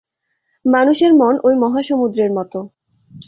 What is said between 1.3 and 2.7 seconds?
ঐ মহাসমুদ্রের মত।